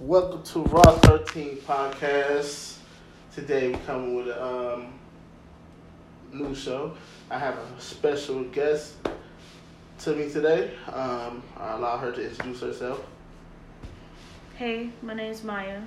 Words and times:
Welcome 0.00 0.42
to 0.44 0.60
Raw 0.62 0.82
13 1.00 1.58
podcast. 1.58 2.78
Today 3.34 3.70
we're 3.70 3.78
coming 3.80 4.16
with 4.16 4.28
a 4.28 4.74
um, 4.74 4.94
new 6.32 6.54
show. 6.54 6.96
I 7.30 7.38
have 7.38 7.56
a 7.58 7.80
special 7.80 8.44
guest 8.44 8.94
to 10.00 10.14
me 10.14 10.30
today. 10.30 10.70
Um, 10.90 11.42
I 11.56 11.72
allow 11.74 11.98
her 11.98 12.12
to 12.12 12.28
introduce 12.30 12.60
herself. 12.60 13.04
Hey, 14.56 14.90
my 15.02 15.14
name 15.14 15.32
is 15.32 15.44
Maya. 15.44 15.82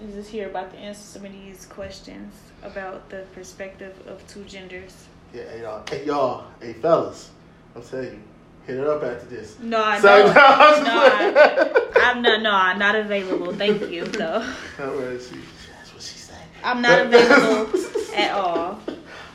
I'm 0.00 0.12
just 0.12 0.30
here 0.30 0.48
about 0.48 0.72
to 0.72 0.78
answer 0.78 1.02
some 1.02 1.24
of 1.26 1.32
these 1.32 1.66
questions 1.66 2.34
about 2.62 3.08
the 3.10 3.24
perspective 3.34 3.96
of 4.06 4.24
two 4.28 4.44
genders. 4.44 5.06
Yeah, 5.34 5.44
hey 5.50 5.62
y'all, 5.62 5.82
hey 5.90 6.04
y'all, 6.04 6.46
hey 6.60 6.72
fellas, 6.74 7.30
I'm 7.74 7.82
telling 7.82 8.04
you, 8.06 8.20
hit 8.66 8.76
it 8.78 8.86
up 8.86 9.02
after 9.02 9.26
this. 9.26 9.58
No, 9.58 9.82
I 9.82 10.00
So- 10.00 10.26
know. 10.26 10.32
No, 10.32 10.34
I, 10.34 11.88
I'm 12.02 12.22
not. 12.22 12.42
No, 12.42 12.50
I'm 12.52 12.78
not 12.78 12.94
available. 12.94 13.52
Thank 13.54 13.88
you, 13.90 14.04
though. 14.04 14.40
All 14.80 14.86
right, 14.94 15.20
she- 15.20 15.36
That's 15.70 15.92
what 15.94 16.02
she 16.02 16.18
said. 16.18 16.38
I'm 16.64 16.82
not 16.82 17.06
available 17.06 17.80
at 18.14 18.30
all. 18.32 18.78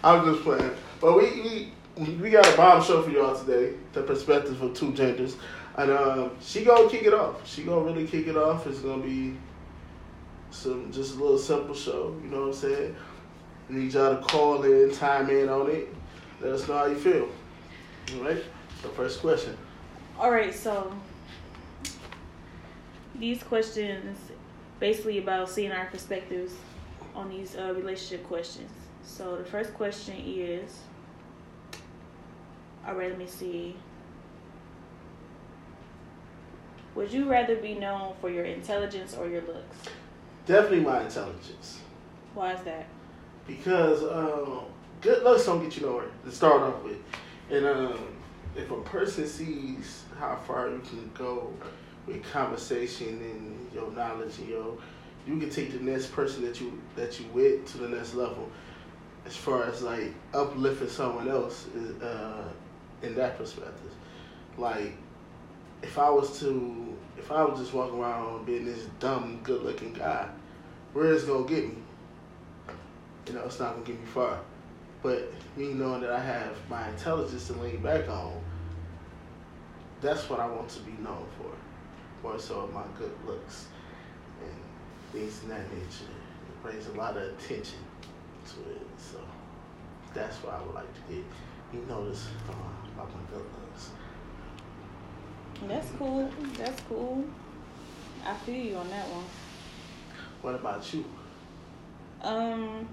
I'm 0.03 0.25
just 0.25 0.43
playing. 0.43 0.71
But 1.01 1.15
we, 1.17 1.71
we 1.97 2.03
we 2.15 2.29
got 2.29 2.47
a 2.51 2.55
bomb 2.57 2.81
show 2.83 3.01
for 3.01 3.09
y'all 3.09 3.37
today. 3.37 3.75
The 3.93 4.03
perspective 4.03 4.61
of 4.61 4.73
two 4.73 4.93
genders, 4.93 5.35
and 5.75 5.91
um, 5.91 6.31
she 6.41 6.63
gonna 6.63 6.89
kick 6.89 7.03
it 7.03 7.13
off. 7.13 7.47
She 7.47 7.63
gonna 7.63 7.81
really 7.81 8.07
kick 8.07 8.27
it 8.27 8.37
off. 8.37 8.67
It's 8.67 8.79
gonna 8.79 9.01
be 9.03 9.35
some 10.51 10.91
just 10.91 11.15
a 11.15 11.19
little 11.21 11.37
simple 11.37 11.75
show. 11.75 12.15
You 12.23 12.29
know 12.29 12.41
what 12.41 12.47
I'm 12.47 12.53
saying? 12.53 12.95
Need 13.69 13.93
y'all 13.93 14.15
to 14.15 14.21
call 14.23 14.63
in, 14.63 14.91
time 14.93 15.29
in 15.29 15.49
on 15.49 15.69
it. 15.69 15.93
Let 16.41 16.53
us 16.53 16.67
know 16.67 16.77
how 16.77 16.85
you 16.85 16.95
feel. 16.95 17.27
All 18.17 18.23
right. 18.23 18.43
So 18.81 18.89
first 18.89 19.19
question. 19.21 19.57
All 20.19 20.31
right, 20.31 20.53
so 20.53 20.91
these 23.19 23.43
questions 23.43 24.17
basically 24.79 25.17
about 25.17 25.49
seeing 25.49 25.71
our 25.71 25.85
perspectives 25.87 26.53
on 27.15 27.29
these 27.29 27.55
uh, 27.55 27.73
relationship 27.75 28.27
questions. 28.27 28.69
So 29.03 29.37
the 29.37 29.45
first 29.45 29.73
question 29.73 30.15
is, 30.25 30.79
all 32.85 32.95
right, 32.95 33.09
let 33.09 33.17
me 33.17 33.27
see. 33.27 33.75
Would 36.95 37.11
you 37.11 37.29
rather 37.29 37.55
be 37.55 37.75
known 37.75 38.15
for 38.21 38.29
your 38.29 38.45
intelligence 38.45 39.15
or 39.15 39.27
your 39.27 39.41
looks? 39.41 39.77
Definitely 40.45 40.81
my 40.81 41.03
intelligence. 41.03 41.79
Why 42.33 42.53
is 42.53 42.61
that? 42.63 42.87
because 43.47 44.03
um, 44.03 44.65
good 45.01 45.23
looks 45.23 45.45
don't 45.45 45.63
get 45.63 45.75
you 45.77 45.87
nowhere 45.87 46.05
to 46.25 46.31
start 46.31 46.61
off 46.61 46.83
with. 46.83 46.97
And 47.49 47.65
um, 47.65 47.99
if 48.55 48.69
a 48.69 48.81
person 48.81 49.25
sees 49.25 50.03
how 50.19 50.35
far 50.35 50.69
you 50.69 50.79
can 50.79 51.09
go 51.13 51.53
with 52.07 52.23
conversation 52.31 53.07
and 53.07 53.69
your 53.73 53.91
knowledge 53.91 54.37
and 54.39 54.49
your, 54.49 54.77
you 55.27 55.37
can 55.37 55.49
take 55.49 55.71
the 55.71 55.79
next 55.79 56.11
person 56.13 56.43
that 56.45 56.59
you 56.59 56.81
that 56.95 57.19
you 57.19 57.25
with 57.33 57.65
to 57.71 57.77
the 57.77 57.89
next 57.89 58.13
level. 58.13 58.49
As 59.25 59.35
far 59.35 59.65
as 59.65 59.81
like 59.81 60.13
uplifting 60.33 60.87
someone 60.87 61.27
else 61.27 61.67
uh, 62.01 62.45
in 63.01 63.13
that 63.15 63.37
perspective, 63.37 63.91
like 64.57 64.95
if 65.83 65.99
I 65.99 66.09
was 66.09 66.39
to 66.39 66.97
if 67.17 67.31
I 67.31 67.43
was 67.43 67.59
just 67.59 67.73
walking 67.73 67.99
around 67.99 68.45
being 68.45 68.65
this 68.65 68.85
dumb 68.99 69.41
good 69.43 69.63
looking 69.63 69.93
guy, 69.93 70.29
where 70.93 71.11
is 71.11 71.23
it 71.23 71.27
gonna 71.27 71.47
get 71.47 71.67
me? 71.67 71.75
you 73.27 73.33
know, 73.33 73.43
it's 73.43 73.59
not 73.59 73.73
gonna 73.73 73.85
get 73.85 73.99
me 73.99 74.05
far. 74.05 74.39
But 75.03 75.31
me 75.55 75.73
knowing 75.73 76.01
that 76.01 76.11
I 76.11 76.19
have 76.19 76.55
my 76.69 76.87
intelligence 76.89 77.47
to 77.47 77.53
lean 77.53 77.81
back 77.81 78.09
on, 78.09 78.41
that's 80.01 80.29
what 80.29 80.39
I 80.39 80.47
want 80.47 80.69
to 80.69 80.79
be 80.81 80.91
known 81.03 81.25
for. 81.37 81.51
More 82.23 82.39
so 82.39 82.61
of 82.61 82.73
my 82.73 82.83
good 82.97 83.11
looks 83.25 83.67
and 84.41 84.55
things 85.11 85.43
of 85.43 85.49
that 85.49 85.71
nature. 85.73 86.11
It 86.11 86.63
brings 86.63 86.87
a 86.87 86.93
lot 86.93 87.15
of 87.15 87.23
attention 87.23 87.79
to 88.45 88.71
it. 88.71 88.87
So 88.97 89.19
that's 90.13 90.37
why 90.37 90.57
I 90.57 90.65
would 90.65 90.75
like 90.75 90.93
to 90.93 91.13
get 91.13 91.23
you 91.73 91.85
notice 91.87 92.27
uh, 92.49 92.53
about 92.95 93.09
my 93.13 93.21
good 93.31 93.45
looks. 93.61 93.91
That's 95.67 95.89
cool. 95.97 96.29
That's 96.57 96.81
cool. 96.87 97.25
I 98.25 98.33
feel 98.33 98.55
you 98.55 98.75
on 98.75 98.89
that 98.89 99.07
one. 99.07 99.25
What 100.41 100.55
about 100.55 100.93
you? 100.93 101.05
Um, 102.21 102.87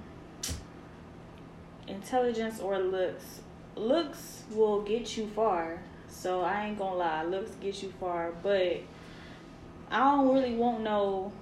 intelligence 1.89 2.61
or 2.61 2.79
looks. 2.79 3.41
Looks 3.77 4.45
will 4.51 4.83
get 4.83 5.17
you 5.17 5.27
far. 5.29 5.81
So 6.09 6.43
I 6.43 6.67
ain't 6.67 6.79
gonna 6.79 6.97
lie, 6.97 7.25
looks 7.25 7.51
get 7.61 7.83
you 7.83 7.93
far. 8.01 8.33
But 8.43 8.81
I 9.95 9.99
don't 10.01 10.35
really 10.35 10.57
want 10.57 10.81
no 10.81 11.33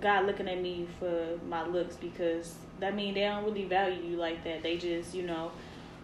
God 0.00 0.26
looking 0.26 0.48
at 0.48 0.60
me 0.60 0.88
for 0.98 1.38
my 1.46 1.66
looks 1.66 1.96
because 1.96 2.54
that 2.80 2.94
mean 2.94 3.14
they 3.14 3.20
don't 3.20 3.44
really 3.44 3.66
value 3.66 4.02
you 4.02 4.16
like 4.16 4.42
that. 4.44 4.62
They 4.62 4.78
just, 4.78 5.14
you 5.14 5.24
know, 5.24 5.52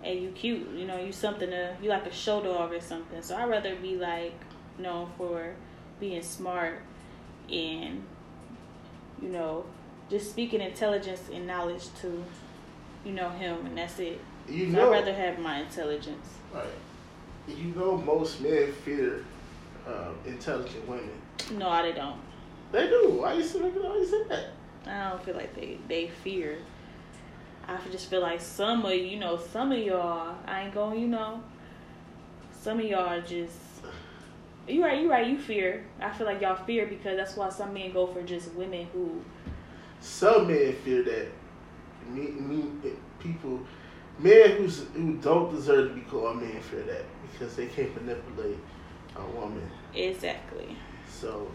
hey, 0.03 0.19
you 0.19 0.29
cute. 0.33 0.69
You 0.75 0.87
know, 0.87 0.99
you 0.99 1.13
something 1.13 1.49
to 1.49 1.75
you 1.83 1.89
like 1.89 2.07
a 2.07 2.13
show 2.13 2.43
dog 2.43 2.73
or 2.75 2.81
something. 2.81 3.23
So 3.23 3.37
I'd 3.37 3.49
rather 3.49 3.75
be 3.77 3.97
like 3.97 4.35
known 4.79 5.11
for 5.17 5.55
being 5.99 6.23
smart 6.23 6.83
and 7.51 8.05
you 9.23 9.29
know 9.29 9.65
just 10.11 10.31
speaking 10.31 10.61
intelligence 10.61 11.23
and 11.33 11.47
knowledge 11.47 11.87
to 12.01 12.25
you 13.05 13.13
know 13.13 13.31
him 13.31 13.67
and 13.67 13.79
that's 13.79 13.99
it 13.99 14.21
You 14.49 14.67
know, 14.67 14.89
i'd 14.89 15.01
rather 15.01 15.15
have 15.15 15.39
my 15.39 15.61
intelligence 15.61 16.29
right? 16.55 16.67
You 17.49 17.73
know, 17.75 17.97
most 17.97 18.41
men 18.43 18.73
fear 18.85 19.25
uh, 19.87 20.11
intelligent 20.27 20.87
women. 20.87 21.11
No 21.53 21.69
i 21.69 21.91
don't 21.93 22.21
They 22.73 22.89
do. 22.89 23.19
Why 23.21 23.35
you 23.35 23.43
say 23.43 23.61
why 23.61 23.97
you 23.97 24.07
say 24.07 24.23
that? 24.29 24.45
i 24.87 25.11
don't 25.11 25.23
feel 25.25 25.35
like 25.35 25.55
they 25.55 25.79
they 25.89 26.09
fear 26.09 26.59
i 27.67 27.77
just 27.91 28.09
feel 28.09 28.23
like 28.23 28.41
some 28.41 28.85
of 28.85 28.93
you 28.95 29.19
know 29.19 29.37
some 29.37 29.73
of 29.73 29.79
y'all 29.79 30.35
i 30.47 30.63
ain't 30.63 30.75
going 30.75 30.99
you 31.01 31.09
know 31.09 31.43
some 32.53 32.79
of 32.81 32.87
y'all 32.87 33.07
are 33.09 33.21
just 33.21 33.57
you 34.67 34.83
right 34.85 35.01
you 35.03 35.11
right 35.11 35.27
you 35.27 35.39
fear 35.39 35.85
i 36.01 36.11
feel 36.11 36.27
like 36.27 36.41
y'all 36.41 36.55
fear 36.65 36.87
because 36.87 37.17
that's 37.17 37.37
why 37.37 37.49
some 37.49 37.73
men 37.75 37.93
go 37.93 38.07
for 38.07 38.23
just 38.23 38.53
women 38.55 38.87
who 38.93 39.21
Some 40.01 40.47
men 40.49 40.73
fear 40.85 41.03
that 41.03 41.29
me, 42.11 42.23
me, 42.23 42.65
eh, 42.87 42.95
people, 43.19 43.61
men 44.19 44.53
who's, 44.53 44.85
who 44.95 45.17
don't 45.19 45.55
deserve 45.55 45.91
to 45.91 45.95
be 45.95 46.01
called 46.03 46.41
men 46.41 46.61
fear 46.63 46.83
that 46.85 47.05
because 47.31 47.55
they 47.57 47.67
can't 47.67 47.95
manipulate 47.97 48.59
a 49.17 49.27
woman. 49.39 49.69
exactly 49.95 50.77
So, 51.09 51.51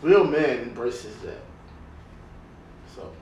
real 0.00 0.24
man 0.24 0.58
embraces 0.58 1.16
that. 1.18 1.42
So, 2.94 3.12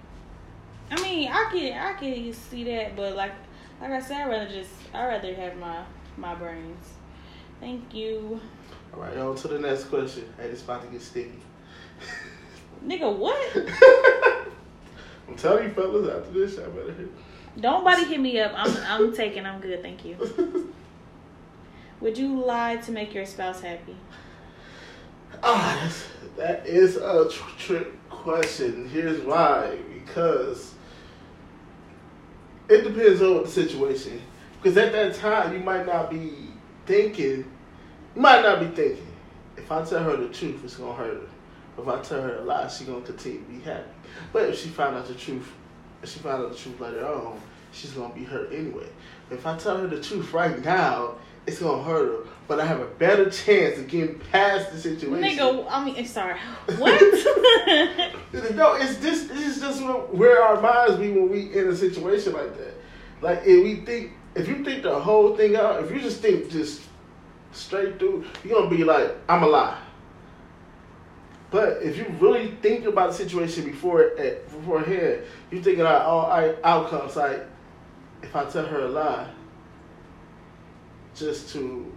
I 0.90 1.00
mean, 1.02 1.30
I 1.30 1.48
can 1.52 1.78
I 1.78 1.92
can 1.94 2.32
see 2.32 2.64
that, 2.64 2.96
but 2.96 3.16
like 3.16 3.32
like 3.80 3.90
I 3.90 4.00
said, 4.00 4.22
I 4.22 4.28
rather 4.28 4.48
just 4.48 4.70
I 4.92 5.06
rather 5.06 5.34
have 5.34 5.56
my 5.56 5.84
my 6.16 6.34
brains. 6.34 6.86
Thank 7.60 7.94
you, 7.94 8.40
all 8.92 9.00
right, 9.00 9.16
on 9.16 9.36
to 9.36 9.48
the 9.48 9.58
next 9.58 9.84
question. 9.84 10.32
Hey, 10.36 10.46
it's 10.46 10.62
about 10.62 10.82
to 10.82 10.88
get 10.88 11.00
sticky. 11.00 11.40
nigga. 12.86 13.16
What? 13.16 13.38
I'm 15.28 15.36
telling 15.36 15.64
you, 15.64 15.70
fellas, 15.70 16.08
after 16.08 16.32
this, 16.32 16.58
I 16.58 16.68
better 16.68 16.92
hit. 16.92 17.08
Don't 17.60 17.84
nobody 17.84 18.04
hit 18.04 18.20
me 18.20 18.40
up. 18.40 18.52
I'm 18.54 18.76
I'm 18.86 19.14
taking. 19.14 19.46
I'm 19.46 19.60
good. 19.60 19.82
Thank 19.82 20.04
you. 20.04 20.72
Would 22.00 22.16
you 22.16 22.42
lie 22.42 22.76
to 22.76 22.92
make 22.92 23.14
your 23.14 23.26
spouse 23.26 23.60
happy? 23.60 23.96
Ah, 25.42 25.92
that 26.36 26.66
is 26.66 26.96
a 26.96 27.28
tr- 27.30 27.58
trick 27.58 28.08
question. 28.08 28.88
Here's 28.88 29.20
why. 29.20 29.78
Because 29.94 30.74
it 32.68 32.82
depends 32.82 33.22
on 33.22 33.42
the 33.42 33.48
situation. 33.48 34.20
Because 34.60 34.76
at 34.76 34.92
that 34.92 35.14
time, 35.14 35.52
you 35.52 35.60
might 35.60 35.86
not 35.86 36.10
be 36.10 36.50
thinking, 36.86 37.44
you 38.14 38.22
might 38.22 38.42
not 38.42 38.60
be 38.60 38.66
thinking, 38.66 39.06
if 39.56 39.70
I 39.70 39.84
tell 39.84 40.02
her 40.04 40.16
the 40.16 40.28
truth, 40.28 40.62
it's 40.64 40.76
going 40.76 40.96
to 40.96 41.02
hurt 41.02 41.22
her. 41.22 41.28
If 41.82 41.88
I 41.88 42.00
tell 42.02 42.22
her 42.22 42.36
a 42.38 42.42
lie, 42.42 42.68
she's 42.68 42.86
going 42.86 43.00
to 43.02 43.06
continue 43.06 43.38
to 43.40 43.44
be 43.44 43.60
happy. 43.60 43.88
But 44.32 44.50
if 44.50 44.58
she 44.58 44.68
found 44.68 44.96
out 44.96 45.06
the 45.06 45.14
truth, 45.14 45.50
if 46.02 46.10
she 46.10 46.18
found 46.18 46.44
out 46.44 46.52
the 46.52 46.58
truth 46.58 46.78
later 46.80 47.06
on, 47.06 47.40
she's 47.72 47.92
to 47.92 48.18
be 48.18 48.24
hurt 48.24 48.52
anyway. 48.52 48.86
If 49.30 49.46
I 49.46 49.56
tell 49.56 49.78
her 49.78 49.86
the 49.86 50.00
truth 50.00 50.32
right 50.32 50.62
now, 50.64 51.14
it's 51.46 51.58
going 51.60 51.78
to 51.78 51.84
hurt 51.84 52.08
her. 52.24 52.30
But 52.48 52.58
I 52.60 52.66
have 52.66 52.80
a 52.80 52.86
better 52.86 53.30
chance 53.30 53.78
of 53.78 53.86
getting 53.86 54.18
past 54.32 54.72
the 54.72 54.78
situation. 54.80 55.38
Nigga, 55.38 55.66
I 55.70 55.84
mean, 55.84 55.94
eh, 55.96 56.04
sorry. 56.04 56.36
What? 56.78 57.00
No, 58.54 58.74
it's 58.74 58.96
this. 58.96 59.24
This 59.28 59.56
is 59.56 59.60
just 59.60 59.82
where- 59.82 59.92
where 59.94 60.42
our 60.42 60.60
minds 60.60 60.96
be 60.96 61.10
when 61.12 61.28
we 61.30 61.52
in 61.54 61.68
a 61.68 61.76
situation 61.76 62.32
like 62.32 62.56
that. 62.58 62.74
Like 63.20 63.42
if 63.46 63.62
we 63.62 63.76
think, 63.86 64.12
if 64.34 64.48
you 64.48 64.64
think 64.64 64.82
the 64.82 64.98
whole 64.98 65.36
thing 65.36 65.54
out, 65.56 65.84
if 65.84 65.90
you 65.92 66.00
just 66.00 66.20
think 66.20 66.50
just 66.50 66.82
straight 67.52 67.98
through, 68.00 68.24
you're 68.44 68.58
gonna 68.60 68.74
be 68.74 68.82
like, 68.82 69.16
I'm 69.28 69.42
a 69.44 69.46
lie. 69.46 69.78
But 71.50 71.82
if 71.82 71.96
you 71.96 72.06
really 72.20 72.52
think 72.62 72.84
about 72.86 73.10
the 73.10 73.14
situation 73.16 73.64
before 73.64 74.02
it 74.02 74.48
beforehand, 74.50 75.22
you 75.50 75.62
thinking 75.62 75.80
about 75.80 76.02
all 76.02 76.54
outcomes. 76.64 77.16
Like 77.16 77.44
if 78.22 78.34
I 78.34 78.44
tell 78.44 78.66
her 78.66 78.80
a 78.80 78.88
lie, 78.88 79.28
just 81.14 81.52
to 81.52 81.92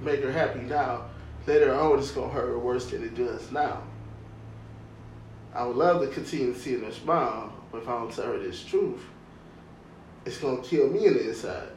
make 0.00 0.22
her 0.22 0.32
happy 0.32 0.60
now, 0.60 1.06
later 1.46 1.74
on 1.74 1.98
it's 1.98 2.10
gonna 2.10 2.32
hurt 2.32 2.48
her 2.48 2.58
worse 2.58 2.90
than 2.90 3.02
it 3.02 3.14
does 3.14 3.50
now. 3.52 3.82
I 5.54 5.64
would 5.64 5.76
love 5.76 6.02
to 6.02 6.08
continue 6.08 6.54
seeing 6.54 6.82
her 6.82 6.92
smile, 6.92 7.52
but 7.72 7.82
if 7.82 7.88
I 7.88 7.92
don't 7.92 8.12
tell 8.12 8.26
her 8.26 8.38
this 8.38 8.62
truth, 8.64 9.02
it's 10.24 10.38
gonna 10.38 10.62
kill 10.62 10.88
me 10.88 11.06
in 11.06 11.14
the 11.14 11.28
inside. 11.28 11.68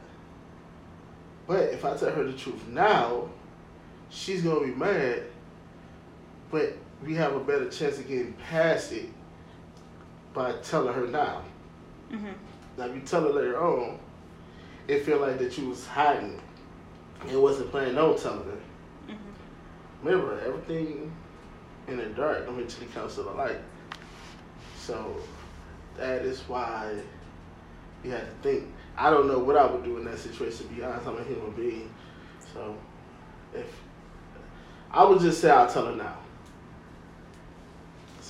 But 1.46 1.72
if 1.72 1.84
I 1.84 1.96
tell 1.96 2.12
her 2.12 2.24
the 2.24 2.32
truth 2.32 2.66
now, 2.68 3.28
she's 4.10 4.42
gonna 4.42 4.66
be 4.66 4.74
mad. 4.74 5.22
But 6.50 6.76
we 7.04 7.14
have 7.14 7.34
a 7.34 7.40
better 7.40 7.68
chance 7.70 7.98
of 7.98 8.08
getting 8.08 8.34
past 8.34 8.92
it 8.92 9.08
by 10.34 10.52
telling 10.62 10.94
her 10.94 11.06
now. 11.06 11.42
Mm-hmm. 12.12 12.32
Now, 12.76 12.86
if 12.86 12.94
you 12.94 13.00
tell 13.02 13.22
her 13.22 13.30
later 13.30 13.60
on, 13.60 13.98
it 14.88 15.04
feel 15.04 15.20
like 15.20 15.38
that 15.38 15.56
you 15.58 15.68
was 15.68 15.86
hiding 15.86 16.40
It 17.30 17.40
wasn't 17.40 17.70
planning 17.70 17.98
on 17.98 18.18
telling 18.18 18.44
her. 18.44 18.58
Mm-hmm. 19.08 20.06
Remember, 20.06 20.40
everything 20.40 21.12
in 21.88 21.98
the 21.98 22.06
dark 22.06 22.46
eventually 22.48 22.86
comes 22.86 23.14
to 23.16 23.22
the 23.22 23.30
light. 23.30 23.60
So 24.78 25.16
that 25.96 26.22
is 26.22 26.40
why 26.48 26.94
you 28.02 28.10
have 28.12 28.22
to 28.22 28.34
think. 28.42 28.72
I 28.96 29.10
don't 29.10 29.28
know 29.28 29.38
what 29.38 29.56
I 29.56 29.66
would 29.66 29.84
do 29.84 29.98
in 29.98 30.04
that 30.04 30.18
situation. 30.18 30.68
To 30.68 30.74
be 30.74 30.82
honest, 30.82 31.06
I'm 31.06 31.18
a 31.18 31.24
human 31.24 31.50
being. 31.52 31.92
So 32.54 32.76
if 33.54 33.66
I 34.90 35.04
would 35.04 35.20
just 35.20 35.40
say 35.40 35.50
I'll 35.50 35.70
tell 35.70 35.86
her 35.86 35.96
now. 35.96 36.16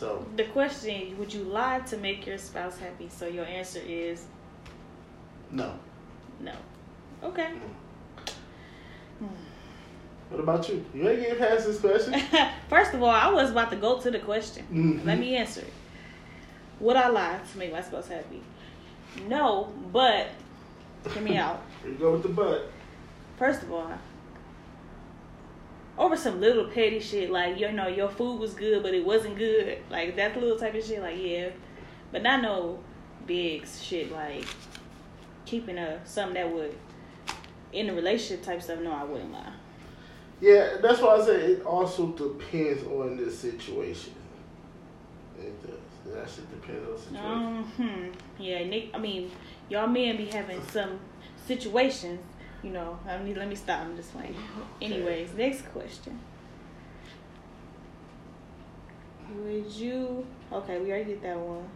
So 0.00 0.24
The 0.36 0.44
question: 0.44 1.18
Would 1.18 1.34
you 1.34 1.44
lie 1.44 1.80
to 1.80 1.98
make 1.98 2.26
your 2.26 2.38
spouse 2.38 2.78
happy? 2.78 3.10
So 3.10 3.26
your 3.26 3.44
answer 3.44 3.82
is 3.86 4.24
no. 5.50 5.74
no. 6.40 6.54
Okay. 7.22 7.50
What 10.30 10.40
about 10.40 10.66
you? 10.70 10.82
You 10.94 11.06
ain't 11.06 11.20
getting 11.20 11.38
past 11.38 11.66
this 11.66 11.80
question. 11.80 12.14
First 12.70 12.94
of 12.94 13.02
all, 13.02 13.10
I 13.10 13.30
was 13.30 13.50
about 13.50 13.70
to 13.72 13.76
go 13.76 14.00
to 14.00 14.10
the 14.10 14.20
question. 14.20 14.64
Mhm. 14.72 15.04
Let 15.04 15.18
me 15.18 15.36
answer 15.36 15.60
it. 15.60 15.72
Would 16.78 16.96
I 16.96 17.08
lie 17.08 17.38
to 17.52 17.58
make 17.58 17.70
my 17.70 17.82
spouse 17.82 18.08
happy? 18.08 18.42
No, 19.28 19.70
but 19.92 20.28
hear 21.12 21.22
me 21.22 21.36
out. 21.46 21.60
Here 21.82 21.92
you 21.92 21.98
go 21.98 22.12
with 22.12 22.22
the 22.22 22.30
butt. 22.30 22.70
First 23.36 23.64
of 23.64 23.72
all, 23.72 23.92
over 26.00 26.16
some 26.16 26.40
little 26.40 26.64
petty 26.64 26.98
shit 26.98 27.30
like 27.30 27.60
you 27.60 27.70
know 27.70 27.86
your 27.86 28.08
food 28.08 28.40
was 28.40 28.54
good 28.54 28.82
but 28.82 28.94
it 28.94 29.04
wasn't 29.04 29.36
good, 29.36 29.78
like 29.90 30.16
that 30.16 30.34
little 30.40 30.58
type 30.58 30.74
of 30.74 30.84
shit, 30.84 31.00
like 31.00 31.18
yeah, 31.20 31.50
but 32.10 32.22
not 32.22 32.42
no 32.42 32.80
big 33.26 33.68
shit 33.68 34.10
like 34.10 34.46
keeping 35.44 35.78
a 35.78 36.00
something 36.04 36.34
that 36.34 36.52
would 36.52 36.76
in 37.72 37.90
a 37.90 37.94
relationship 37.94 38.44
type 38.44 38.62
stuff. 38.62 38.80
No, 38.80 38.92
I 38.92 39.04
wouldn't 39.04 39.30
lie. 39.30 39.52
Yeah, 40.40 40.78
that's 40.80 41.00
why 41.00 41.16
I 41.16 41.24
say 41.24 41.34
it 41.52 41.64
also 41.64 42.08
depends 42.08 42.82
on 42.84 43.18
the 43.18 43.30
situation. 43.30 44.14
It 45.38 45.62
does. 45.62 46.14
That 46.14 46.28
shit 46.30 46.50
depends 46.50 46.88
on 46.88 46.94
the 46.94 47.00
situation. 47.00 47.26
Um, 47.26 47.64
hmm. 47.64 48.42
Yeah, 48.42 48.64
Nick. 48.64 48.88
I 48.94 48.98
mean, 48.98 49.30
y'all 49.68 49.86
men 49.86 50.16
be 50.16 50.24
having 50.24 50.62
some 50.68 50.98
situations. 51.46 52.20
You 52.62 52.70
know. 52.70 52.98
I 53.06 53.18
mean, 53.18 53.36
let 53.36 53.48
me 53.48 53.54
stop. 53.54 53.80
I'm 53.80 53.96
just 53.96 54.12
playing. 54.12 54.34
Anyways, 54.80 55.34
next 55.34 55.62
question. 55.72 56.18
Would 59.34 59.70
you? 59.72 60.26
Okay, 60.52 60.78
we 60.78 60.90
already 60.90 61.12
did 61.12 61.22
that 61.22 61.38
one. 61.38 61.68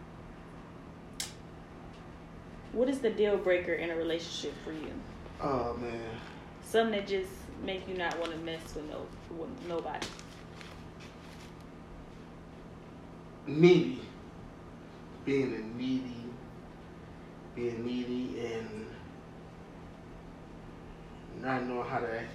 What 2.73 2.89
is 2.89 2.99
the 2.99 3.09
deal 3.09 3.37
breaker 3.37 3.73
in 3.73 3.89
a 3.89 3.95
relationship 3.95 4.53
for 4.63 4.73
you? 4.73 4.91
Oh 5.41 5.75
man. 5.79 6.01
Something 6.61 6.99
that 6.99 7.07
just 7.07 7.31
make 7.63 7.87
you 7.87 7.95
not 7.95 8.19
want 8.19 8.33
to 8.33 8.37
mess 8.39 8.59
with 8.75 8.89
no 8.89 9.05
with 9.31 9.49
nobody. 9.67 10.07
Needy. 13.47 14.01
Being 15.23 15.53
a 15.53 15.77
needy 15.77 16.25
being 17.55 17.85
needy 17.85 18.45
and 18.45 18.85
not 21.41 21.63
knowing 21.65 21.87
how 21.87 21.99
to 21.99 22.19
act 22.19 22.34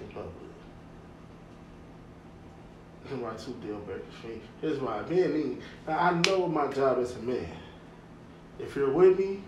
These 3.03 3.13
are 3.13 3.21
my 3.21 3.33
two 3.35 3.53
deal 3.65 3.79
breakers 3.79 4.13
for 4.21 4.27
me. 4.27 4.41
Here's 4.61 4.79
why. 4.79 5.01
Being. 5.03 5.61
Now, 5.87 5.99
I 5.99 6.21
know 6.21 6.47
my 6.47 6.67
job 6.67 6.99
as 6.99 7.15
a 7.15 7.19
man. 7.19 7.47
If 8.59 8.75
you're 8.75 8.91
with 8.91 9.17
me, 9.17 9.41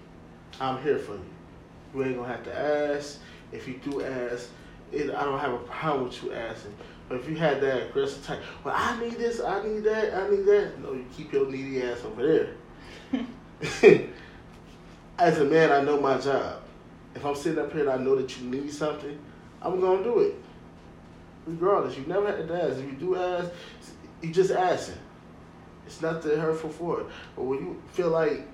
I'm 0.60 0.82
here 0.82 0.98
for 0.98 1.14
you. 1.14 1.26
You 1.94 2.04
ain't 2.04 2.16
gonna 2.18 2.28
have 2.28 2.44
to 2.46 2.58
ask. 2.58 3.20
If 3.52 3.68
you 3.68 3.76
do 3.84 4.04
ask, 4.04 4.50
it, 4.92 5.14
I 5.14 5.24
don't 5.24 5.40
have 5.40 5.54
a 5.54 5.60
problem 5.60 6.06
with 6.06 6.24
you 6.24 6.34
asking. 6.34 6.74
But 7.08 7.20
if 7.20 7.30
you 7.30 7.36
had 7.36 7.62
that 7.62 7.90
aggressive 7.90 8.26
type, 8.26 8.42
well, 8.64 8.76
I 8.76 9.00
need 9.00 9.14
this, 9.14 9.40
I 9.40 9.64
need 9.64 9.84
that, 9.84 10.14
I 10.14 10.30
need 10.30 10.46
that. 10.46 10.80
No, 10.82 10.94
you 10.94 11.06
keep 11.16 11.32
your 11.32 11.50
needy 11.50 11.84
ass 11.84 12.04
over 12.06 12.54
there. 13.12 13.30
As 15.20 15.38
a 15.38 15.46
man, 15.46 15.72
I 15.72 15.82
know 15.82 16.00
my 16.00 16.18
job. 16.18 16.62
If 17.14 17.24
I'm 17.26 17.36
sitting 17.36 17.60
up 17.60 17.72
here 17.72 17.82
and 17.82 17.90
I 17.90 18.04
know 18.04 18.16
that 18.16 18.40
you 18.40 18.50
need 18.50 18.72
something, 18.72 19.20
I'm 19.62 19.80
gonna 19.80 20.04
do 20.04 20.20
it. 20.20 20.36
Regardless, 21.46 21.98
you 21.98 22.06
never 22.06 22.28
had 22.28 22.48
to 22.48 22.64
ask. 22.64 22.78
If 22.78 22.86
you 22.86 22.92
do 22.94 23.16
ask, 23.16 23.52
you 24.22 24.32
just 24.32 24.52
ask 24.52 24.90
asking. 24.90 25.02
It's 25.86 26.02
nothing 26.02 26.40
hurtful 26.40 26.70
for 26.70 27.02
it. 27.02 27.08
But 27.36 27.44
when 27.44 27.60
you 27.60 27.82
feel 27.92 28.10
like 28.10 28.48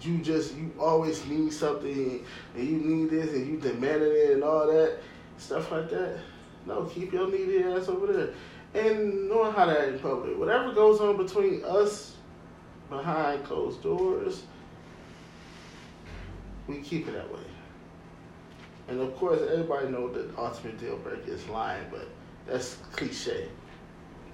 you 0.00 0.18
just 0.18 0.54
you 0.54 0.72
always 0.78 1.24
need 1.26 1.52
something 1.52 2.24
and 2.54 2.68
you 2.68 2.76
need 2.78 3.10
this 3.10 3.32
and 3.32 3.46
you 3.46 3.58
demanding 3.58 4.12
it 4.12 4.30
and 4.32 4.44
all 4.44 4.66
that 4.66 4.98
stuff 5.38 5.70
like 5.70 5.90
that. 5.90 6.18
No, 6.66 6.84
keep 6.84 7.12
your 7.12 7.30
needy 7.30 7.62
ass 7.62 7.88
over 7.88 8.12
there. 8.12 8.34
And 8.74 9.28
knowing 9.28 9.52
how 9.52 9.66
to 9.66 9.78
act 9.78 9.88
in 9.88 9.98
public. 9.98 10.36
Whatever 10.38 10.72
goes 10.72 11.00
on 11.00 11.16
between 11.16 11.62
us 11.64 12.16
behind 12.90 13.44
closed 13.44 13.82
doors, 13.82 14.44
we 16.66 16.78
keep 16.78 17.06
it 17.08 17.12
that 17.12 17.32
way. 17.32 17.40
And 18.88 19.00
of 19.00 19.16
course 19.16 19.40
everybody 19.50 19.88
know 19.88 20.12
that 20.12 20.34
the 20.34 20.40
ultimate 20.40 20.78
deal 20.78 20.96
breaker 20.98 21.30
is 21.30 21.46
lying, 21.48 21.84
but 21.90 22.08
that's 22.46 22.76
cliche. 22.92 23.48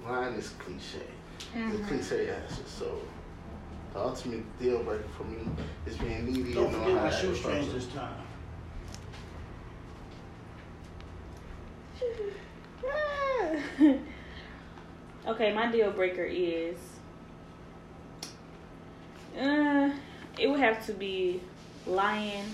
Lying 0.05 0.35
is 0.35 0.49
cliche. 0.59 1.05
The 1.53 1.77
cliche 1.85 2.29
answer. 2.29 2.63
So 2.65 2.99
the 3.93 3.99
ultimate 3.99 4.43
deal 4.59 4.83
breaker 4.83 5.07
for 5.17 5.23
me 5.23 5.37
is 5.85 5.97
being 5.97 6.25
needy 6.25 6.53
Don't 6.53 6.65
and 6.65 6.73
knowing 6.73 6.97
forget 6.97 6.97
how 6.97 7.03
my 7.03 7.09
to 7.09 7.15
act 7.15 7.23
in 7.23 7.33
shoestrings 7.35 7.73
this 7.73 7.87
time. 7.87 8.15
okay, 15.27 15.53
my 15.53 15.71
deal 15.71 15.91
breaker 15.91 16.23
is 16.23 16.77
uh 19.39 19.89
it 20.39 20.47
would 20.49 20.59
have 20.59 20.85
to 20.85 20.93
be 20.93 21.41
lying 21.85 22.45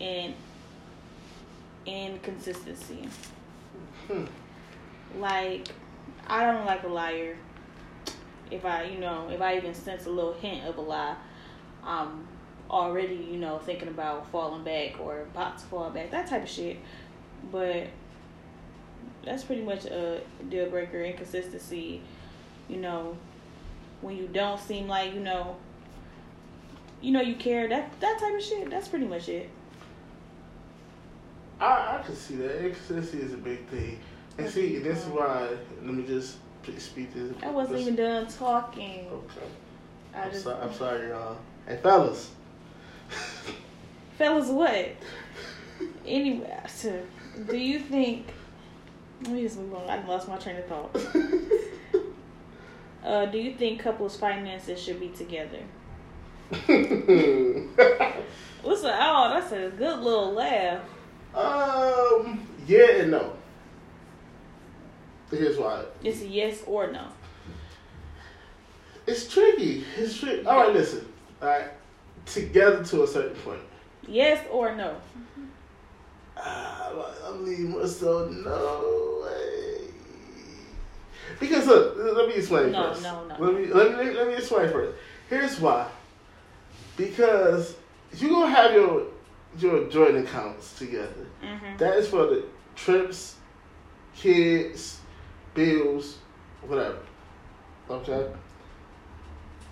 and 0.00 0.34
inconsistency. 1.86 3.08
Hmm. 4.06 4.24
Like 5.18 5.68
I 6.26 6.44
don't 6.44 6.64
like 6.64 6.84
a 6.84 6.88
liar. 6.88 7.36
If 8.50 8.64
I, 8.64 8.84
you 8.84 8.98
know, 8.98 9.28
if 9.30 9.40
I 9.40 9.56
even 9.56 9.74
sense 9.74 10.06
a 10.06 10.10
little 10.10 10.32
hint 10.32 10.64
of 10.66 10.76
a 10.76 10.80
lie, 10.80 11.16
I'm 11.84 12.26
already, 12.68 13.14
you 13.14 13.36
know, 13.36 13.58
thinking 13.58 13.88
about 13.88 14.30
falling 14.30 14.64
back 14.64 15.00
or 15.00 15.22
about 15.22 15.58
to 15.58 15.64
fall 15.66 15.90
back, 15.90 16.10
that 16.10 16.28
type 16.28 16.42
of 16.42 16.48
shit. 16.48 16.78
But 17.50 17.88
that's 19.24 19.44
pretty 19.44 19.62
much 19.62 19.84
a 19.86 20.20
deal 20.48 20.68
breaker. 20.68 21.02
Inconsistency, 21.02 22.02
you 22.68 22.76
know, 22.76 23.16
when 24.00 24.16
you 24.16 24.28
don't 24.28 24.60
seem 24.60 24.88
like 24.88 25.14
you 25.14 25.20
know, 25.20 25.56
you 27.00 27.12
know, 27.12 27.20
you 27.20 27.34
care. 27.36 27.68
That 27.68 27.98
that 28.00 28.18
type 28.20 28.34
of 28.34 28.42
shit. 28.42 28.70
That's 28.70 28.88
pretty 28.88 29.06
much 29.06 29.28
it. 29.28 29.48
I, 32.00 32.06
can 32.06 32.16
see 32.16 32.36
that. 32.36 32.64
Inconsistency 32.64 33.20
is 33.20 33.34
a 33.34 33.36
big 33.36 33.66
thing. 33.68 33.98
And 34.38 34.48
see, 34.48 34.78
this 34.78 34.98
is 34.98 35.06
why, 35.06 35.48
let 35.82 35.94
me 35.94 36.06
just 36.06 36.38
speak 36.78 37.12
this. 37.14 37.32
I 37.42 37.50
wasn't 37.50 37.76
this- 37.76 37.82
even 37.82 37.96
done 37.96 38.26
talking. 38.26 39.06
Okay. 39.10 39.46
I 40.14 40.22
I'm, 40.22 40.30
just, 40.32 40.44
so, 40.44 40.58
I'm 40.60 40.72
sorry, 40.74 41.08
y'all. 41.08 41.36
Hey, 41.66 41.78
fellas. 41.82 42.30
fellas, 44.18 44.48
what? 44.48 44.88
Anyway, 46.06 46.60
so, 46.66 47.00
do 47.48 47.56
you 47.56 47.78
think? 47.78 48.26
Let 49.22 49.32
me 49.32 49.42
just 49.42 49.58
move 49.58 49.74
on. 49.74 49.90
I 49.90 50.04
lost 50.06 50.28
my 50.28 50.36
train 50.36 50.56
of 50.56 50.66
thought. 50.66 50.96
Uh, 53.04 53.26
do 53.26 53.38
you 53.38 53.54
think 53.54 53.80
couples' 53.80 54.16
finances 54.16 54.80
should 54.80 55.00
be 55.00 55.08
together? 55.08 55.60
What's 56.50 56.66
the 58.82 58.92
oh? 58.92 59.30
That's 59.34 59.52
a 59.52 59.72
good 59.76 60.00
little 60.00 60.32
laugh. 60.32 60.82
Um, 61.34 62.46
yeah 62.66 62.90
and 63.02 63.10
no. 63.12 63.32
Here's 65.30 65.56
why. 65.58 65.84
It's 66.02 66.22
a 66.22 66.26
yes 66.26 66.62
or 66.66 66.90
no. 66.90 67.06
It's 69.06 69.32
tricky. 69.32 69.84
It's 69.96 70.18
tricky. 70.18 70.44
All 70.46 70.64
right, 70.64 70.72
listen. 70.72 71.06
All 71.40 71.48
right, 71.48 71.68
together 72.26 72.84
to 72.84 73.04
a 73.04 73.06
certain 73.06 73.36
point. 73.42 73.60
Yes 74.06 74.44
or 74.50 74.74
no. 74.74 74.96
Ah, 76.36 76.90
I'm 77.26 77.44
leaving 77.44 77.78
myself 77.78 78.30
no 78.30 79.22
way. 79.24 79.88
Because 81.38 81.66
look, 81.66 81.96
let 82.16 82.28
me 82.28 82.34
explain 82.34 82.72
No, 82.72 82.88
first. 82.88 83.02
no, 83.02 83.24
no. 83.26 83.36
Let 83.38 83.54
me 83.54 83.66
let 83.66 84.04
me 84.04 84.10
let 84.12 84.26
me 84.26 84.34
explain 84.34 84.70
first. 84.70 84.96
Here's 85.28 85.60
why. 85.60 85.88
Because 86.96 87.76
you 88.16 88.28
gonna 88.30 88.50
have 88.54 88.72
your 88.72 89.06
your 89.58 89.88
joint 89.88 90.16
accounts 90.16 90.78
together. 90.78 91.26
Mm-hmm. 91.42 91.76
That 91.78 91.96
is 91.96 92.08
for 92.08 92.26
the 92.26 92.44
trips, 92.76 93.36
kids, 94.14 95.00
bills, 95.54 96.18
whatever. 96.62 96.98
Okay? 97.88 98.26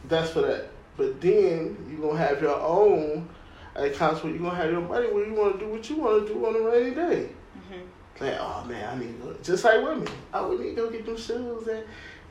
That's 0.06 0.30
for 0.30 0.42
that. 0.42 0.70
But 0.96 1.20
then 1.20 1.86
you're 1.88 2.00
going 2.00 2.16
to 2.16 2.22
have 2.22 2.42
your 2.42 2.58
own 2.60 3.28
accounts 3.76 4.22
where 4.22 4.32
you're 4.32 4.42
going 4.42 4.56
to 4.56 4.56
have 4.56 4.70
your 4.70 4.80
money 4.80 5.06
where 5.12 5.26
you 5.26 5.34
want 5.34 5.58
to 5.58 5.64
do 5.64 5.70
what 5.70 5.88
you 5.88 5.96
want 5.96 6.26
to 6.26 6.34
do 6.34 6.46
on 6.46 6.56
a 6.56 6.60
rainy 6.60 6.94
day. 6.94 7.28
Mm-hmm. 7.56 8.24
Like, 8.24 8.36
oh 8.40 8.64
man, 8.66 8.96
I 8.96 8.98
need 8.98 9.20
to 9.20 9.26
go. 9.26 9.36
Just 9.42 9.64
like 9.64 9.82
women. 9.82 10.08
I 10.32 10.44
we 10.44 10.58
need 10.58 10.70
to 10.70 10.74
go 10.74 10.90
get 10.90 11.06
them 11.06 11.16
shoes 11.16 11.68
and 11.68 11.84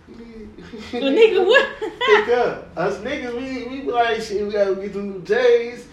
we 0.09 0.25
need. 0.25 0.57
The 0.91 0.99
nigga 0.99 1.45
what? 1.45 1.69
Pick 1.79 2.35
up. 2.35 2.77
Us 2.77 2.97
niggas, 2.97 3.35
we, 3.35 3.81
we 3.81 3.89
like, 3.89 4.21
shit, 4.21 4.45
we 4.45 4.51
gotta 4.51 4.75
get 4.75 4.93
them 4.93 5.11
new 5.11 5.21
J's. 5.21 5.86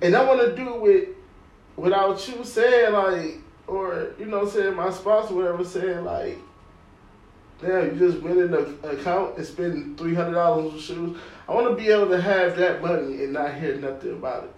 And 0.00 0.14
I 0.14 0.24
want 0.24 0.40
to 0.40 0.56
do 0.56 0.74
it 0.74 0.80
with, 0.80 1.08
without 1.76 2.26
you 2.28 2.44
saying, 2.44 2.92
like, 2.92 3.38
or, 3.66 4.12
you 4.18 4.26
know, 4.26 4.46
saying 4.46 4.74
my 4.74 4.90
spouse 4.90 5.30
whatever, 5.30 5.64
saying, 5.64 6.04
like, 6.04 6.38
damn, 7.60 7.86
you 7.86 7.98
just 7.98 8.22
went 8.22 8.38
in 8.38 8.50
the 8.50 8.68
account 8.88 9.36
and 9.36 9.46
spend 9.46 9.98
$300 9.98 10.36
on 10.72 10.78
shoes. 10.78 11.18
I 11.48 11.54
want 11.54 11.68
to 11.68 11.82
be 11.82 11.90
able 11.90 12.08
to 12.08 12.20
have 12.20 12.56
that 12.56 12.82
money 12.82 13.24
and 13.24 13.32
not 13.32 13.54
hear 13.54 13.76
nothing 13.76 14.12
about 14.12 14.44
it. 14.44 14.54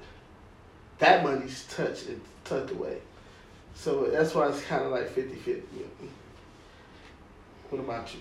That 0.99 1.25
money's 1.25 1.66
touched 1.66 2.09
and 2.09 2.20
tucked 2.44 2.73
away. 2.73 2.99
So 3.75 4.11
that's 4.11 4.35
why 4.35 4.49
it's 4.49 4.62
kind 4.62 4.85
of 4.85 4.92
like 4.92 5.09
50 5.09 5.35
50. 5.37 5.62
What 7.70 7.78
about 7.78 8.12
you? 8.12 8.20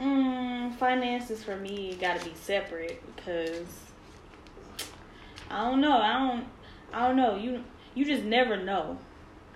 Mm, 0.00 0.74
finances 0.76 1.42
for 1.42 1.56
me 1.56 1.96
got 1.98 2.20
to 2.20 2.24
be 2.26 2.34
separate 2.34 3.02
because 3.16 3.64
I 5.50 5.68
don't 5.70 5.80
know. 5.80 5.96
I 5.98 6.12
don't. 6.18 6.46
I 6.92 7.06
don't 7.06 7.16
know. 7.16 7.36
You 7.36 7.62
you 7.94 8.04
just 8.04 8.24
never 8.24 8.56
know. 8.62 8.98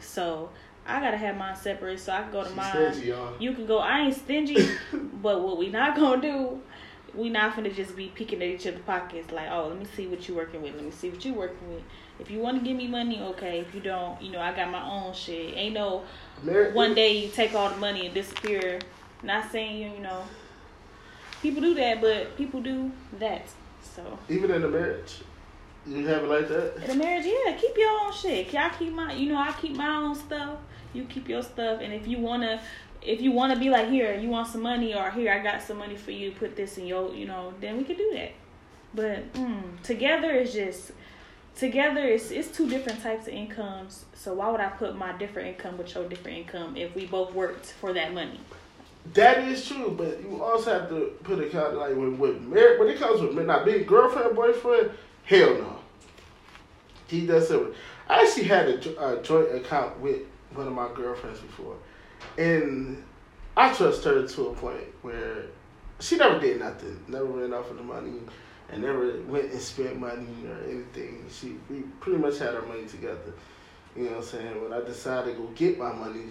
So 0.00 0.50
I 0.86 1.00
gotta 1.00 1.16
have 1.16 1.36
mine 1.36 1.56
separate 1.56 2.00
so 2.00 2.12
I 2.12 2.22
can 2.22 2.32
go 2.32 2.42
to 2.42 2.48
She's 2.48 2.56
mine. 2.56 2.92
stingy, 2.92 3.08
y'all. 3.08 3.34
You 3.38 3.52
can 3.52 3.66
go. 3.66 3.78
I 3.78 4.00
ain't 4.00 4.14
stingy, 4.14 4.56
but 5.22 5.42
what 5.42 5.58
we 5.58 5.68
not 5.68 5.94
gonna 5.96 6.20
do, 6.22 6.60
we 7.14 7.28
not 7.28 7.54
gonna 7.54 7.70
just 7.70 7.96
be 7.96 8.06
peeking 8.08 8.42
at 8.42 8.48
each 8.48 8.66
other's 8.66 8.80
pockets 8.82 9.30
like, 9.32 9.48
oh, 9.50 9.68
let 9.68 9.78
me 9.78 9.84
see 9.96 10.06
what 10.06 10.26
you 10.28 10.34
working 10.34 10.62
with. 10.62 10.74
Let 10.74 10.84
me 10.84 10.90
see 10.90 11.10
what 11.10 11.24
you 11.24 11.34
working 11.34 11.74
with. 11.74 11.82
If 12.18 12.30
you 12.30 12.38
want 12.38 12.58
to 12.58 12.64
give 12.64 12.76
me 12.76 12.86
money, 12.86 13.20
okay. 13.22 13.60
If 13.60 13.74
you 13.74 13.80
don't, 13.80 14.20
you 14.20 14.30
know, 14.32 14.40
I 14.40 14.52
got 14.54 14.70
my 14.70 14.82
own 14.82 15.12
shit. 15.14 15.56
Ain't 15.56 15.74
no 15.74 16.02
Mar- 16.42 16.70
one 16.72 16.94
day 16.94 17.16
you 17.18 17.30
take 17.30 17.54
all 17.54 17.68
the 17.70 17.76
money 17.76 18.06
and 18.06 18.14
disappear. 18.14 18.78
Not 19.22 19.50
saying 19.50 19.76
you, 19.76 19.90
you 19.96 20.00
know, 20.00 20.24
people 21.42 21.60
do 21.60 21.74
that, 21.74 22.00
but 22.00 22.36
people 22.36 22.60
do 22.60 22.90
that. 23.18 23.42
So 23.82 24.18
Even 24.28 24.50
in 24.50 24.64
a 24.64 24.68
marriage, 24.68 25.20
you 25.86 26.06
have 26.06 26.24
it 26.24 26.28
like 26.28 26.48
that? 26.48 26.76
in 26.84 26.90
a 26.90 26.94
marriage, 26.94 27.26
yeah, 27.26 27.56
keep 27.56 27.76
your 27.76 27.90
own 27.90 28.12
shit. 28.12 28.54
I 28.54 28.68
keep 28.70 28.92
my, 28.92 29.12
you 29.14 29.30
know, 29.30 29.38
I 29.38 29.52
keep 29.52 29.76
my 29.76 29.96
own 29.96 30.14
stuff. 30.14 30.58
You 30.92 31.04
keep 31.04 31.28
your 31.28 31.42
stuff, 31.42 31.80
and 31.80 31.92
if 31.92 32.06
you 32.06 32.18
wanna, 32.18 32.60
if 33.00 33.20
you 33.20 33.30
wanna 33.32 33.58
be 33.58 33.70
like, 33.70 33.88
here, 33.88 34.14
you 34.16 34.28
want 34.28 34.48
some 34.48 34.62
money, 34.62 34.94
or 34.94 35.10
here, 35.10 35.32
I 35.32 35.38
got 35.38 35.62
some 35.62 35.78
money 35.78 35.96
for 35.96 36.10
you. 36.10 36.32
Put 36.32 36.56
this 36.56 36.78
in 36.78 36.86
your, 36.86 37.14
you 37.14 37.26
know, 37.26 37.54
then 37.60 37.76
we 37.78 37.84
could 37.84 37.96
do 37.96 38.10
that. 38.14 38.32
But 38.92 39.32
mm, 39.34 39.80
together 39.82 40.32
is 40.32 40.52
just 40.52 40.92
together. 41.56 42.00
It's 42.00 42.30
it's 42.30 42.48
two 42.48 42.68
different 42.68 43.02
types 43.02 43.28
of 43.28 43.34
incomes. 43.34 44.04
So 44.14 44.34
why 44.34 44.50
would 44.50 44.60
I 44.60 44.68
put 44.68 44.96
my 44.96 45.12
different 45.12 45.48
income 45.48 45.78
with 45.78 45.94
your 45.94 46.08
different 46.08 46.38
income 46.38 46.76
if 46.76 46.94
we 46.94 47.06
both 47.06 47.32
worked 47.32 47.66
for 47.66 47.92
that 47.92 48.12
money? 48.12 48.40
That 49.14 49.38
is 49.48 49.66
true, 49.66 49.94
but 49.96 50.20
you 50.22 50.42
also 50.42 50.78
have 50.78 50.88
to 50.90 51.12
put 51.22 51.38
a 51.38 51.48
kind 51.48 51.68
of 51.68 51.74
like 51.74 51.96
with, 51.96 52.14
with 52.14 52.42
marriage, 52.42 52.78
when 52.78 52.88
it 52.88 52.98
comes 52.98 53.20
with 53.20 53.46
not 53.46 53.64
being 53.64 53.84
girlfriend, 53.84 54.36
boyfriend, 54.36 54.90
hell 55.30 55.54
no. 55.54 55.76
He 57.06 57.26
does 57.26 57.50
it. 57.50 57.74
I 58.08 58.24
actually 58.24 58.44
had 58.44 58.68
a, 58.68 59.18
a 59.18 59.22
joint 59.22 59.54
account 59.54 60.00
with 60.00 60.22
one 60.54 60.66
of 60.66 60.72
my 60.72 60.88
girlfriends 60.92 61.38
before, 61.38 61.76
and 62.36 63.02
I 63.56 63.72
trust 63.72 64.04
her 64.04 64.26
to 64.26 64.48
a 64.48 64.54
point 64.54 64.84
where 65.02 65.44
she 66.00 66.16
never 66.16 66.40
did 66.40 66.58
nothing, 66.58 67.02
never 67.06 67.24
ran 67.26 67.54
off 67.54 67.70
of 67.70 67.76
the 67.76 67.82
money, 67.84 68.18
and 68.70 68.82
never 68.82 69.20
went 69.22 69.52
and 69.52 69.60
spent 69.60 69.98
money 70.00 70.26
or 70.48 70.68
anything. 70.68 71.24
She 71.30 71.56
we 71.68 71.82
pretty 72.00 72.18
much 72.18 72.38
had 72.38 72.54
our 72.54 72.62
money 72.62 72.86
together. 72.86 73.32
You 73.96 74.04
know 74.04 74.10
what 74.10 74.16
I'm 74.18 74.24
saying? 74.24 74.62
When 74.62 74.72
I 74.72 74.84
decided 74.84 75.36
to 75.36 75.40
go 75.40 75.46
get 75.54 75.78
my 75.78 75.92
money, 75.92 76.24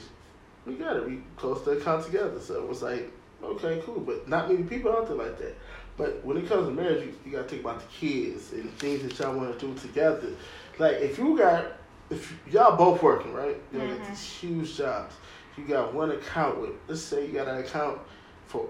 we 0.65 0.75
got 0.75 0.97
it. 0.97 1.05
We 1.07 1.21
closed 1.37 1.65
the 1.65 1.71
account 1.71 2.05
together. 2.05 2.39
So 2.39 2.55
it 2.61 2.67
was 2.67 2.81
like, 2.81 3.11
okay, 3.41 3.81
cool. 3.85 4.01
But 4.01 4.27
not 4.27 4.49
many 4.51 4.63
people 4.63 4.91
out 4.91 5.07
there 5.07 5.17
like 5.17 5.37
that. 5.39 5.55
But 5.99 6.23
when 6.23 6.37
it 6.37 6.47
comes 6.47 6.65
to 6.69 6.73
marriage, 6.73 7.03
you, 7.03 7.13
you 7.25 7.31
got 7.33 7.43
to 7.43 7.49
think 7.49 7.61
about 7.61 7.81
the 7.81 7.85
kids 7.87 8.53
and 8.53 8.71
things 8.79 9.03
that 9.03 9.19
y'all 9.19 9.35
want 9.37 9.59
to 9.59 9.67
do 9.67 9.73
together. 9.79 10.29
Like 10.79 10.93
if 10.95 11.17
you 11.19 11.37
got, 11.37 11.73
if 12.09 12.33
y'all 12.49 12.77
both 12.77 13.03
working, 13.03 13.33
right? 13.33 13.57
You 13.73 13.79
got 13.79 13.89
Mhm. 13.89 14.07
these 14.07 14.23
huge 14.23 14.77
jobs. 14.77 15.13
You 15.57 15.65
got 15.65 15.93
one 15.93 16.11
account 16.11 16.61
with, 16.61 16.69
let's 16.87 17.01
say 17.01 17.27
you 17.27 17.33
got 17.33 17.49
an 17.49 17.57
account 17.57 17.99
for 18.47 18.65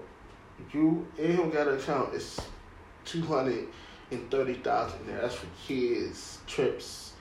you 0.74 1.06
and 1.18 1.28
him 1.34 1.50
got 1.50 1.68
an 1.68 1.78
account. 1.78 2.12
It's 2.14 2.40
two 3.04 3.22
hundred 3.22 3.68
and 4.10 4.28
thirty 4.28 4.54
thousand 4.54 5.06
there. 5.06 5.20
That's 5.20 5.36
for 5.36 5.46
kids, 5.68 6.38
trips, 6.48 7.12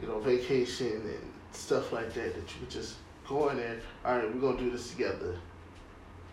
you 0.00 0.06
know, 0.06 0.20
vacation 0.20 0.92
and 1.02 1.32
stuff 1.50 1.92
like 1.92 2.14
that. 2.14 2.32
That 2.36 2.54
you 2.54 2.60
could 2.60 2.70
just 2.70 2.94
go 3.26 3.48
in 3.48 3.56
there. 3.56 3.80
All 4.04 4.16
right, 4.18 4.32
we're 4.32 4.40
gonna 4.40 4.56
do 4.56 4.70
this 4.70 4.90
together. 4.92 5.34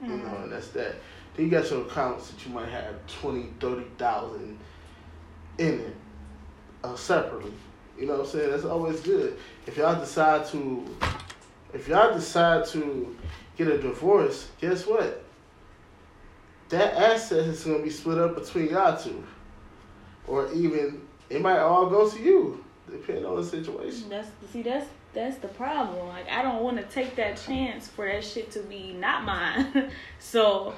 You 0.06 0.10
Mm-hmm. 0.10 0.28
know, 0.28 0.38
and 0.44 0.52
that's 0.52 0.68
that. 0.70 0.96
Then 1.36 1.46
you 1.46 1.52
got 1.52 1.70
your 1.72 1.82
accounts 1.82 2.30
that 2.32 2.46
you 2.46 2.54
might 2.54 2.68
have 2.70 2.96
twenty, 3.08 3.48
thirty 3.60 3.86
thousand 3.98 4.58
in 5.58 5.80
it 5.80 5.96
uh, 6.84 6.96
separately. 6.96 7.54
You 7.98 8.08
know 8.08 8.18
what 8.18 8.26
I'm 8.26 8.32
saying? 8.32 8.52
That's 8.52 8.66
always 8.66 9.00
good. 9.02 9.38
If 9.66 9.78
y'all 9.78 10.00
decide 10.00 10.46
to, 10.48 10.86
if 11.74 11.88
y'all 11.88 12.14
decide 12.14 12.66
to 12.68 13.16
get 13.58 13.68
a 13.68 13.78
divorce, 13.78 14.50
guess 14.60 14.86
what? 14.86 15.24
That 16.70 16.96
asset 16.96 17.46
is 17.48 17.64
gonna 17.64 17.84
be 17.84 17.90
split 17.90 18.18
up 18.18 18.36
between 18.36 18.70
y'all 18.70 18.98
two, 18.98 19.24
or 20.28 20.52
even 20.54 21.02
it 21.30 21.42
might 21.42 21.60
all 21.60 21.88
go 21.88 22.10
to 22.10 22.20
you, 22.22 22.64
depending 22.92 23.26
on 23.26 23.36
the 23.38 23.44
situation. 23.44 24.10
That's 24.10 24.28
see 24.52 24.64
that's 24.64 24.88
that's 25.14 25.38
the 25.38 25.48
problem. 25.48 26.08
Like 26.08 26.30
I 26.30 26.42
don't 26.42 26.64
want 26.64 26.78
to 26.78 26.84
take 26.84 27.16
that 27.18 27.38
chance 27.38 27.88
for 27.88 28.06
that 28.08 28.24
shit 28.24 28.52
to 28.52 28.60
be 28.62 28.94
not 28.94 29.24
mine. 29.24 29.92
so 30.20 30.74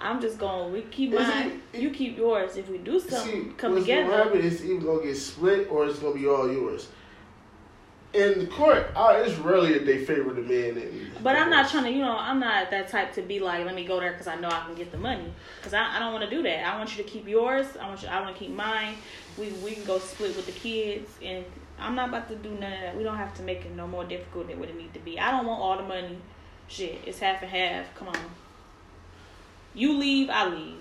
I'm 0.00 0.20
just 0.20 0.38
gonna 0.38 0.68
we 0.68 0.82
keep 0.82 1.12
Is 1.12 1.20
mine. 1.26 1.60
it- 1.72 1.80
you 1.80 1.90
keep 1.90 2.16
yours. 2.16 2.56
If 2.56 2.68
we 2.68 2.78
do 2.78 3.00
See, 3.00 3.08
something, 3.10 3.54
come 3.54 3.74
what's 3.74 3.86
gonna 3.86 4.02
together. 4.04 4.24
happen 4.24 4.40
is 4.40 4.64
either 4.64 4.84
gonna 4.86 5.02
get 5.02 5.16
split 5.16 5.68
or 5.70 5.86
it's 5.86 5.98
gonna 5.98 6.14
be 6.14 6.26
all 6.28 6.50
yours. 6.50 6.88
In 8.14 8.40
the 8.40 8.46
court, 8.46 8.90
uh, 8.94 9.22
it's 9.24 9.38
rarely 9.38 9.72
that 9.72 9.86
they 9.86 10.04
favor 10.04 10.34
the 10.34 10.42
man. 10.42 10.76
And 10.76 11.10
But 11.22 11.34
I'm 11.34 11.48
not 11.48 11.70
trying 11.70 11.84
to, 11.84 11.90
you 11.90 12.00
know, 12.00 12.14
I'm 12.18 12.38
not 12.40 12.70
that 12.70 12.88
type 12.88 13.14
to 13.14 13.22
be 13.22 13.40
like, 13.40 13.64
let 13.64 13.74
me 13.74 13.86
go 13.86 13.98
there 14.00 14.10
because 14.12 14.26
I 14.26 14.34
know 14.36 14.48
I 14.48 14.64
can 14.66 14.74
get 14.74 14.92
the 14.92 14.98
money. 14.98 15.32
Because 15.56 15.72
I, 15.72 15.96
I 15.96 15.98
don't 15.98 16.12
want 16.12 16.22
to 16.28 16.28
do 16.28 16.42
that. 16.42 16.66
I 16.66 16.76
want 16.76 16.94
you 16.94 17.02
to 17.02 17.08
keep 17.08 17.26
yours. 17.26 17.66
I 17.80 17.88
want 17.88 18.02
you. 18.02 18.08
I 18.08 18.20
want 18.20 18.36
to 18.36 18.38
keep 18.38 18.50
mine. 18.54 18.96
We 19.38 19.48
we 19.64 19.70
can 19.72 19.84
go 19.84 19.98
split 19.98 20.36
with 20.36 20.44
the 20.44 20.52
kids, 20.52 21.10
and 21.24 21.42
I'm 21.82 21.94
not 21.94 22.08
about 22.08 22.28
to 22.28 22.36
do 22.36 22.50
none 22.50 22.72
of 22.72 22.80
that. 22.80 22.96
We 22.96 23.02
don't 23.02 23.16
have 23.16 23.34
to 23.34 23.42
make 23.42 23.64
it 23.64 23.74
no 23.74 23.86
more 23.86 24.04
difficult 24.04 24.48
than 24.48 24.58
what 24.58 24.68
it 24.68 24.76
need 24.76 24.94
to 24.94 25.00
be. 25.00 25.18
I 25.18 25.30
don't 25.30 25.46
want 25.46 25.60
all 25.60 25.76
the 25.76 25.82
money. 25.82 26.18
Shit, 26.68 27.00
it's 27.06 27.18
half 27.18 27.42
and 27.42 27.50
half. 27.50 27.94
Come 27.94 28.08
on. 28.08 28.16
You 29.74 29.96
leave, 29.98 30.30
I 30.30 30.48
leave. 30.48 30.78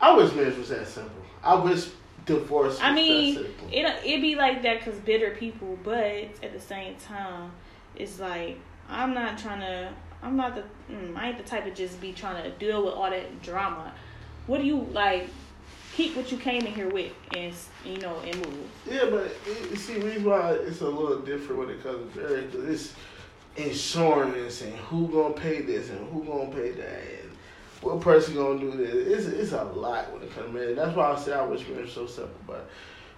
I 0.00 0.14
wish 0.14 0.32
marriage 0.34 0.56
was 0.56 0.68
that 0.70 0.86
simple. 0.86 1.22
I 1.42 1.54
wish 1.54 1.88
divorce. 2.26 2.74
Was 2.74 2.80
I 2.80 2.94
mean, 2.94 3.34
that 3.34 3.44
simple. 3.44 3.68
it 3.70 3.86
it 4.04 4.20
be 4.20 4.34
like 4.34 4.62
that 4.62 4.78
because 4.78 4.98
bitter 5.00 5.32
people, 5.32 5.78
but 5.82 5.96
at 5.96 6.52
the 6.52 6.60
same 6.60 6.96
time, 6.96 7.52
it's 7.96 8.18
like 8.18 8.58
I'm 8.88 9.14
not 9.14 9.38
trying 9.38 9.60
to. 9.60 9.92
I'm 10.22 10.36
not 10.36 10.54
the. 10.54 10.64
Mm, 10.92 11.16
I 11.16 11.28
ain't 11.28 11.38
the 11.38 11.44
type 11.44 11.64
to 11.64 11.70
just 11.70 12.00
be 12.00 12.12
trying 12.12 12.42
to 12.42 12.50
deal 12.50 12.84
with 12.84 12.94
all 12.94 13.10
that 13.10 13.42
drama. 13.42 13.92
What 14.46 14.58
do 14.58 14.66
you 14.66 14.86
like? 14.92 15.28
Keep 15.96 16.16
what 16.16 16.30
you 16.30 16.38
came 16.38 16.64
in 16.66 16.72
here 16.72 16.88
with, 16.88 17.12
and 17.36 17.52
you 17.84 17.98
know, 17.98 18.16
and 18.20 18.36
move. 18.36 18.70
Yeah, 18.88 19.06
but 19.10 19.32
it, 19.46 19.76
see, 19.78 20.00
reason 20.00 20.24
why 20.24 20.52
it's 20.52 20.80
a 20.80 20.88
little 20.88 21.18
different 21.20 21.58
when 21.58 21.70
it 21.70 21.82
comes 21.82 22.12
to 22.14 22.20
marriage. 22.20 22.54
It's 22.54 22.94
insurance 23.56 24.62
and 24.62 24.74
who 24.76 25.08
gonna 25.08 25.34
pay 25.34 25.62
this 25.62 25.90
and 25.90 26.08
who 26.10 26.24
gonna 26.24 26.50
pay 26.50 26.70
that 26.70 27.02
and 27.22 27.30
what 27.80 28.00
person 28.00 28.34
gonna 28.34 28.60
do 28.60 28.70
this. 28.72 29.26
It's 29.26 29.36
it's 29.36 29.52
a 29.52 29.64
lot 29.64 30.12
when 30.12 30.22
it 30.22 30.32
comes 30.32 30.46
to 30.46 30.52
marriage. 30.52 30.76
That's 30.76 30.96
why 30.96 31.12
I 31.12 31.18
say 31.18 31.32
I 31.32 31.44
wish 31.44 31.66
marriage 31.68 31.86
was 31.86 31.94
so 31.94 32.06
simple. 32.06 32.40
But 32.46 32.68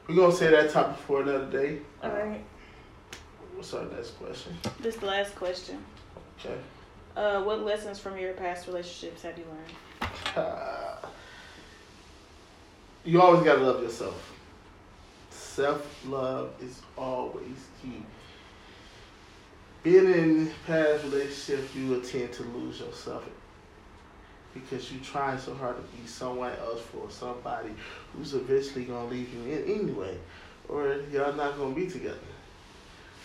we're 0.07 0.17
gonna 0.17 0.33
say 0.33 0.51
that 0.51 0.71
topic 0.71 0.97
for 1.07 1.23
another 1.23 1.51
day. 1.51 1.79
All 2.03 2.11
right. 2.11 2.43
What's 3.55 3.75
our 3.75 3.85
next 3.85 4.19
question? 4.19 4.57
This 4.81 4.97
the 4.97 5.07
last 5.07 5.35
question. 5.37 5.79
Okay. 6.41 6.59
Uh, 7.15 7.43
what 7.43 7.63
lessons 7.63 7.99
from 7.99 8.19
your 8.19 8.33
past 8.33 8.67
relationships 8.67 9.23
have 9.23 9.37
you 9.37 9.45
learned? 9.45 10.11
Uh, 10.35 10.82
you 13.05 13.21
always 13.21 13.45
gotta 13.45 13.61
love 13.61 13.83
yourself. 13.83 14.33
Self 15.31 16.07
love 16.07 16.53
is 16.61 16.81
always 16.97 17.67
key. 17.83 18.03
Being 19.83 20.13
in 20.13 20.53
past 20.67 21.05
relationships, 21.05 21.75
you 21.75 21.89
will 21.89 22.01
tend 22.01 22.33
to 22.35 22.45
lose 22.45 22.79
yourself 22.81 23.25
because 24.55 24.93
you're 24.93 25.03
trying 25.03 25.39
so 25.39 25.55
hard 25.55 25.77
to 25.77 25.83
be 25.97 26.07
someone 26.07 26.53
else 26.61 26.81
for 26.83 27.11
somebody 27.11 27.71
who's 28.13 28.35
eventually 28.35 28.85
gonna 28.85 29.09
leave 29.09 29.33
you 29.35 29.53
in 29.53 29.65
anyway, 29.65 30.17
or 30.69 31.01
y'all 31.11 31.33
not 31.33 31.57
gonna 31.57 31.75
be 31.75 31.87
together. 31.87 32.19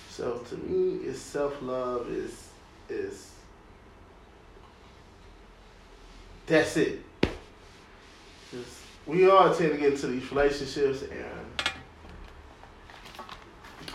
So 0.09 0.39
to 0.39 0.55
me, 0.55 1.05
it's 1.05 1.19
self 1.19 1.61
love 1.61 2.09
is 2.09 2.49
is 2.89 3.31
that's 6.47 6.77
it. 6.77 7.01
We 9.07 9.29
all 9.29 9.55
tend 9.55 9.71
to 9.71 9.77
get 9.77 9.93
into 9.93 10.07
these 10.07 10.29
relationships 10.31 11.03
and 11.03 11.71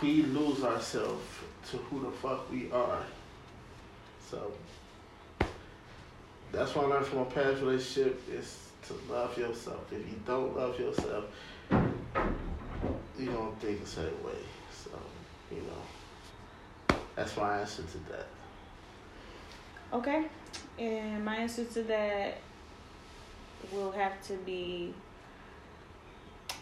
we 0.01 0.23
lose 0.23 0.63
ourselves 0.63 1.23
to 1.69 1.77
who 1.77 2.01
the 2.01 2.11
fuck 2.11 2.51
we 2.51 2.71
are. 2.71 3.03
So 4.29 4.51
that's 6.51 6.75
what 6.75 6.85
I 6.85 6.89
learned 6.89 7.05
from 7.05 7.19
a 7.19 7.25
past 7.25 7.61
relationship 7.61 8.21
is 8.29 8.57
to 8.87 9.13
love 9.13 9.37
yourself. 9.37 9.91
If 9.91 9.99
you 9.99 10.19
don't 10.25 10.57
love 10.57 10.79
yourself, 10.79 11.25
you 11.71 13.27
don't 13.27 13.59
think 13.61 13.83
the 13.83 13.89
certain 13.89 14.23
way. 14.23 14.33
So, 14.83 14.91
you 15.51 15.61
know, 15.61 16.95
that's 17.15 17.37
my 17.37 17.59
answer 17.59 17.83
to 17.83 17.97
that. 18.11 18.27
Okay. 19.93 20.25
And 20.79 21.23
my 21.23 21.37
answer 21.37 21.65
to 21.65 21.83
that 21.83 22.39
will 23.71 23.91
have 23.91 24.21
to 24.27 24.33
be 24.37 24.93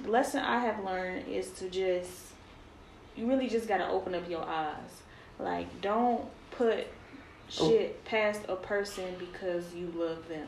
lesson 0.06 0.42
I 0.42 0.60
have 0.60 0.84
learned 0.84 1.28
is 1.28 1.50
to 1.52 1.70
just 1.70 2.10
you 3.16 3.28
really 3.28 3.50
just 3.50 3.68
gotta 3.68 3.88
open 3.88 4.16
up 4.16 4.30
your 4.30 4.44
eyes. 4.44 5.02
Like 5.40 5.82
don't 5.82 6.26
put 6.52 6.88
oh. 7.60 7.70
shit 7.70 8.04
past 8.06 8.42
a 8.48 8.56
person 8.56 9.16
because 9.20 9.74
you 9.74 9.92
love 9.96 10.28
them. 10.28 10.48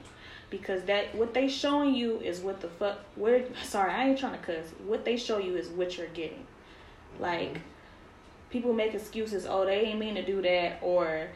Because 0.50 0.84
that 0.84 1.16
what 1.16 1.34
they 1.34 1.48
showing 1.48 1.96
you 1.96 2.20
is 2.20 2.40
what 2.40 2.62
the 2.62 2.70
fuck 2.70 3.00
where 3.16 3.46
sorry, 3.64 3.92
I 3.92 4.10
ain't 4.10 4.20
trying 4.20 4.40
to 4.40 4.46
cuss. 4.46 4.66
What 4.86 5.06
they 5.06 5.18
show 5.18 5.38
you 5.38 5.56
is 5.56 5.68
what 5.70 5.98
you're 5.98 6.08
getting. 6.08 6.46
Like 7.20 7.60
people 8.50 8.74
make 8.74 8.94
excuses, 8.94 9.46
oh 9.48 9.66
they 9.66 9.82
ain't 9.82 10.00
mean 10.00 10.16
to 10.16 10.26
do 10.26 10.42
that 10.44 10.80
or 10.82 11.28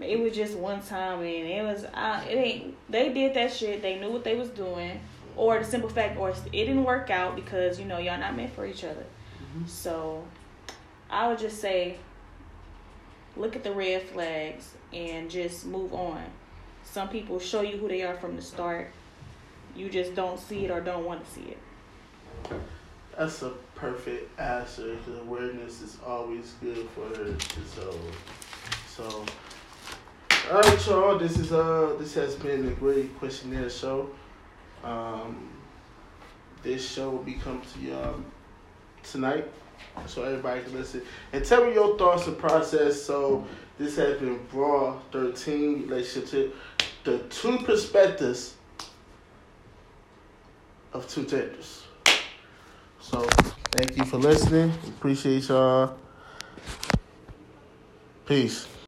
it 0.00 0.18
was 0.18 0.34
just 0.34 0.56
one 0.56 0.82
time 0.82 1.20
and 1.20 1.26
it 1.26 1.62
was 1.62 1.84
uh, 1.84 2.24
it 2.28 2.34
ain't 2.34 2.74
they 2.90 3.12
did 3.12 3.34
that 3.34 3.52
shit 3.52 3.82
they 3.82 3.98
knew 3.98 4.10
what 4.10 4.24
they 4.24 4.34
was 4.34 4.48
doing 4.48 5.00
or 5.36 5.58
the 5.58 5.64
simple 5.64 5.88
fact 5.88 6.18
or 6.18 6.30
it 6.30 6.36
didn't 6.52 6.84
work 6.84 7.10
out 7.10 7.36
because 7.36 7.78
you 7.78 7.84
know 7.84 7.98
y'all 7.98 8.18
not 8.18 8.36
meant 8.36 8.52
for 8.52 8.66
each 8.66 8.84
other 8.84 9.04
mm-hmm. 9.04 9.66
so 9.66 10.24
i 11.10 11.28
would 11.28 11.38
just 11.38 11.60
say 11.60 11.96
look 13.36 13.56
at 13.56 13.64
the 13.64 13.72
red 13.72 14.02
flags 14.02 14.74
and 14.92 15.30
just 15.30 15.66
move 15.66 15.92
on 15.92 16.22
some 16.84 17.08
people 17.08 17.38
show 17.38 17.62
you 17.62 17.76
who 17.76 17.88
they 17.88 18.02
are 18.02 18.16
from 18.16 18.36
the 18.36 18.42
start 18.42 18.90
you 19.74 19.88
just 19.88 20.14
don't 20.14 20.38
see 20.38 20.64
it 20.64 20.70
or 20.70 20.80
don't 20.80 21.04
want 21.04 21.24
to 21.24 21.30
see 21.30 21.48
it 21.48 21.58
that's 23.16 23.42
a 23.42 23.50
perfect 23.74 24.38
answer 24.40 24.96
because 24.96 25.20
awareness 25.20 25.82
is 25.82 25.98
always 26.06 26.54
good 26.60 26.88
for 26.90 27.06
her 27.16 27.34
so 27.74 27.98
so 28.88 29.24
all 30.50 30.60
right, 30.60 30.86
y'all. 30.86 31.18
This 31.18 31.38
is 31.38 31.52
uh, 31.52 31.96
this 31.98 32.12
has 32.16 32.34
been 32.34 32.68
a 32.68 32.72
great 32.72 33.18
questionnaire 33.18 33.70
show. 33.70 34.10
Um, 34.84 35.48
this 36.62 36.88
show 36.88 37.10
will 37.10 37.22
be 37.22 37.34
coming 37.34 37.62
to 37.72 37.80
y'all 37.80 38.20
tonight, 39.02 39.46
so 40.06 40.22
everybody 40.22 40.62
can 40.62 40.74
listen 40.74 41.02
and 41.32 41.44
tell 41.44 41.66
me 41.66 41.74
your 41.74 41.96
thoughts 41.98 42.26
and 42.26 42.38
process. 42.38 43.02
So 43.02 43.46
this 43.78 43.96
has 43.96 44.18
been 44.20 44.38
Raw 44.52 44.98
Thirteen 45.10 45.82
relationship 45.88 46.54
the 47.04 47.18
two 47.30 47.58
perspectives 47.58 48.54
of 50.92 51.08
two 51.08 51.24
genders. 51.24 51.84
So 53.00 53.20
thank 53.72 53.96
you 53.96 54.04
for 54.04 54.16
listening. 54.16 54.72
Appreciate 54.88 55.48
y'all. 55.48 55.96
Peace. 58.26 58.66